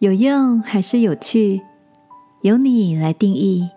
[0.00, 1.60] 有用还是有趣，
[2.40, 3.68] 由你来定义。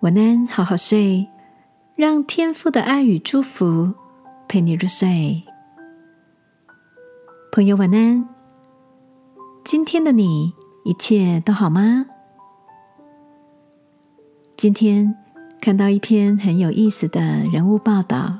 [0.00, 1.28] 晚安，好好睡，
[1.94, 3.92] 让天父的爱与祝福
[4.48, 5.42] 陪你入睡。
[7.52, 8.26] 朋友，晚安。
[9.62, 10.54] 今天的你
[10.86, 12.06] 一切都好吗？
[14.56, 15.14] 今天
[15.60, 17.20] 看到一篇很有意思的
[17.52, 18.38] 人物报道，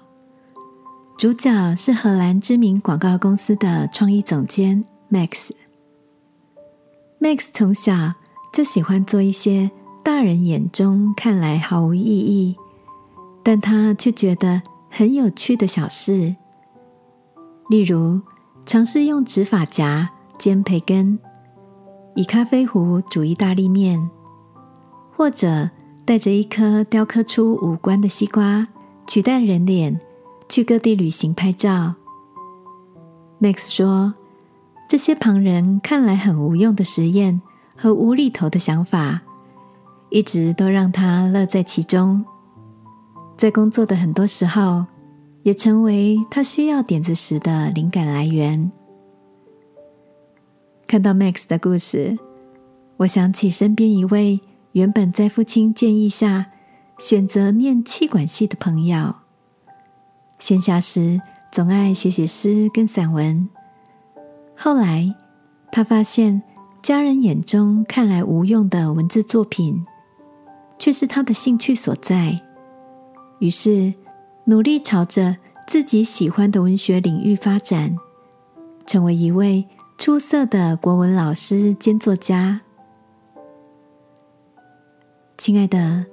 [1.18, 4.82] 主角是荷兰知名广告公司的创意总监。
[5.10, 5.50] Max，Max
[7.52, 8.14] 从小
[8.52, 9.70] 就喜欢做一些
[10.02, 12.56] 大人眼中看来毫无意义，
[13.44, 16.34] 但他却觉得很有趣的小事。
[17.68, 18.20] 例如，
[18.64, 21.20] 尝试用指发夹煎培根，
[22.16, 24.10] 以咖啡壶煮意大利面，
[25.16, 25.70] 或者
[26.04, 28.66] 带着一颗雕刻出五官的西瓜
[29.06, 30.00] 取代人脸
[30.48, 31.94] 去各地旅行拍照。
[33.40, 34.12] Max 说。
[34.88, 37.40] 这些旁人看来很无用的实验
[37.76, 39.20] 和无厘头的想法，
[40.10, 42.24] 一直都让他乐在其中。
[43.36, 44.86] 在工作的很多时候，
[45.42, 48.70] 也成为他需要点子时的灵感来源。
[50.86, 52.16] 看到 Max 的故事，
[52.98, 54.40] 我想起身边一位
[54.72, 56.46] 原本在父亲建议下
[56.96, 59.16] 选择念气管系的朋友，
[60.38, 61.20] 闲暇时
[61.50, 63.48] 总爱写写诗跟散文。
[64.56, 65.14] 后来，
[65.70, 66.42] 他发现
[66.82, 69.84] 家人眼中看来无用的文字作品，
[70.78, 72.40] 却是他的兴趣所在。
[73.38, 73.92] 于是，
[74.44, 77.96] 努力朝着自己喜欢的文学领域发展，
[78.86, 79.66] 成为一位
[79.98, 82.62] 出色的国文老师兼作家。
[85.36, 86.06] 亲爱的，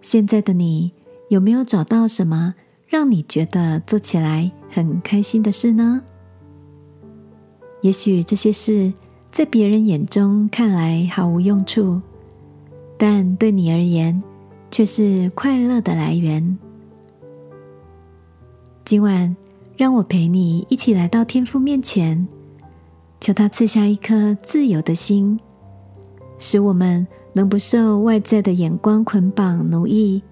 [0.00, 0.92] 现在的你
[1.28, 2.54] 有没有找到什么
[2.86, 6.02] 让你觉得做起来很开心的事呢？
[7.82, 8.92] 也许这些事
[9.32, 12.00] 在别人眼中看来毫无用处，
[12.96, 14.22] 但对你而言
[14.70, 16.58] 却是快乐的来源。
[18.84, 19.36] 今晚，
[19.76, 22.28] 让我陪你一起来到天父面前，
[23.20, 25.40] 求他赐下一颗自由的心，
[26.38, 30.22] 使我们能不受外在的眼光捆绑奴役，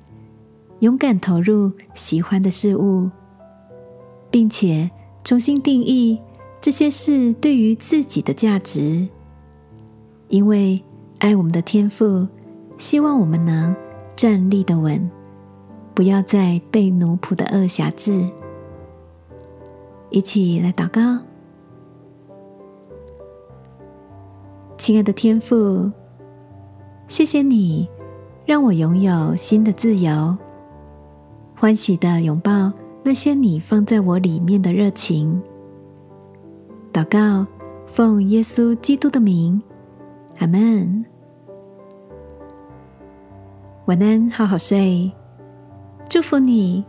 [0.78, 3.10] 勇敢投入喜欢的事物，
[4.31, 4.89] 并且
[5.25, 6.16] 重新定义。
[6.60, 9.09] 这些是对于自己的价值，
[10.28, 10.81] 因为
[11.19, 12.28] 爱我们的天赋，
[12.76, 13.75] 希望我们能
[14.15, 15.10] 站立的稳，
[15.94, 18.28] 不要再被奴仆的恶辖制。
[20.10, 21.19] 一起来祷告，
[24.77, 25.91] 亲爱的天父，
[27.09, 27.88] 谢谢你
[28.44, 30.37] 让我拥有新的自由，
[31.56, 32.71] 欢喜的拥抱
[33.03, 35.41] 那些你放在我里面的热情。
[36.93, 37.47] 祷告，
[37.87, 39.62] 奉耶稣基督的名，
[40.39, 41.05] 阿门。
[43.84, 45.11] 晚安，好好睡。
[46.09, 46.84] 祝福你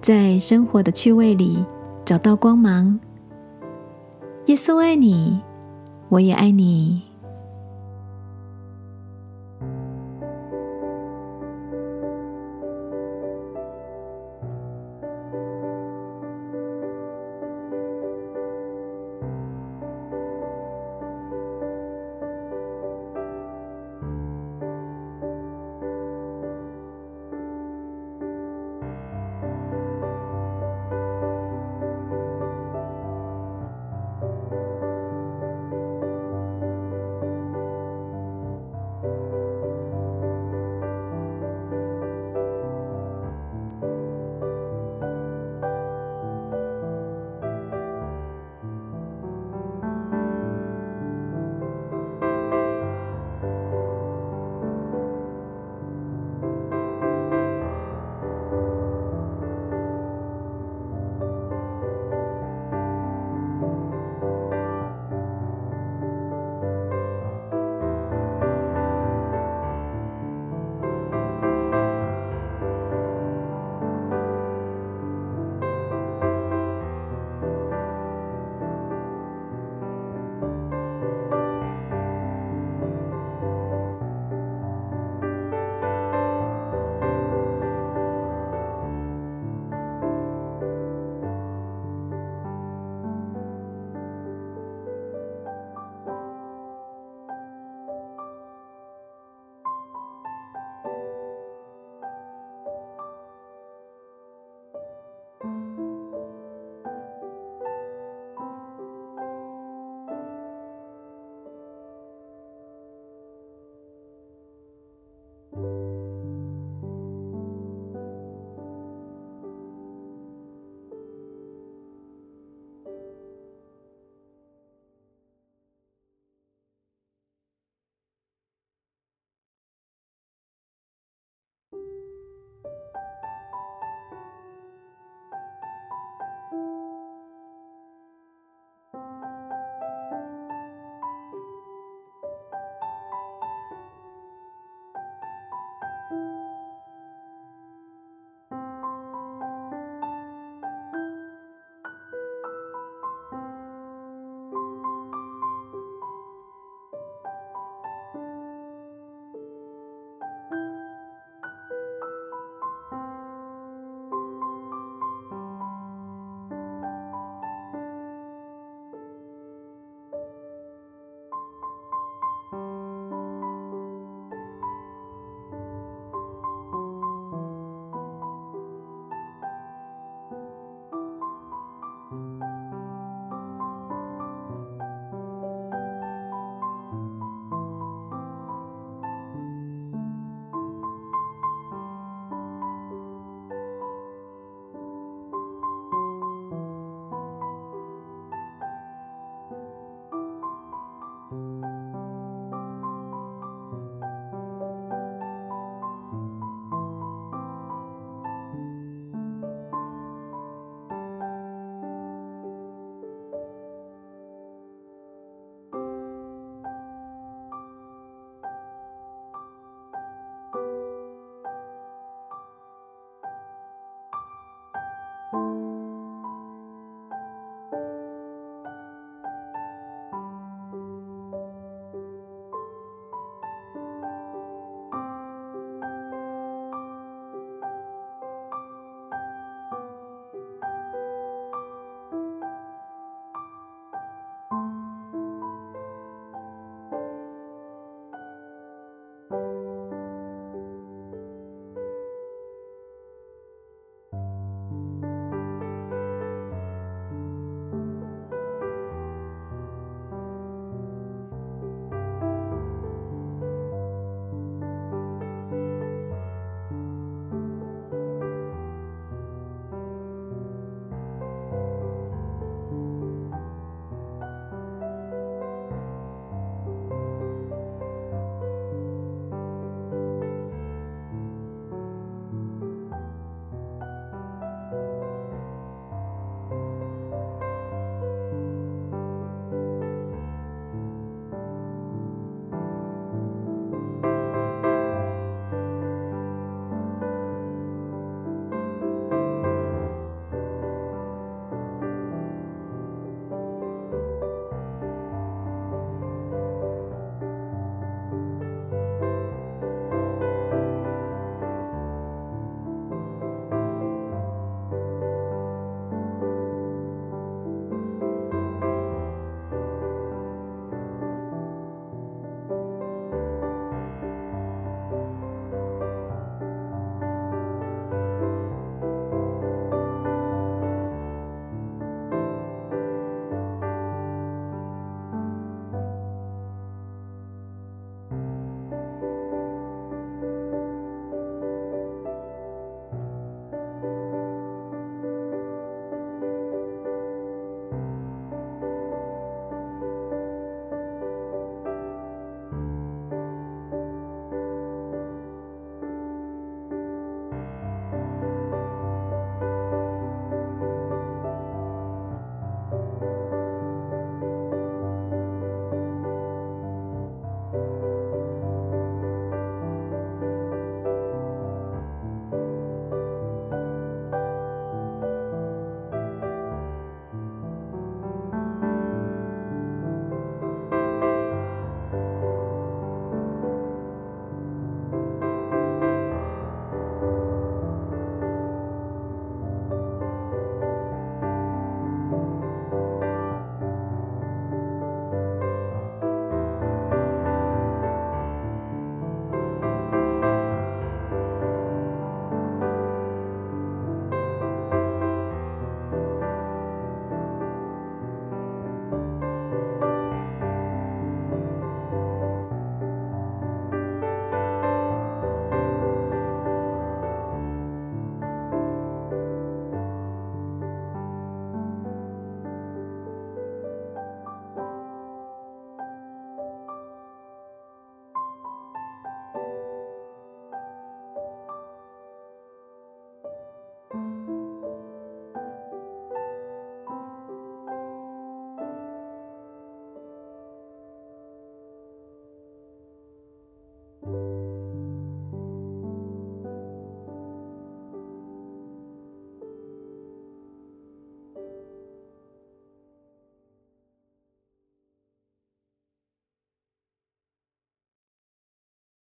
[0.00, 1.64] 在生活的趣味里
[2.04, 2.98] 找到光芒。
[4.46, 5.40] 耶稣爱你，
[6.08, 7.02] 我也爱你。